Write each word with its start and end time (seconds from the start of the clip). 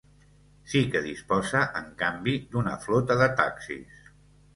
Sí 0.69 0.79
que 0.93 1.01
disposa, 1.07 1.61
en 1.81 1.91
canvi, 1.99 2.33
d'una 2.55 2.73
flota 2.87 3.19
de 3.21 3.29
taxis. 3.43 4.01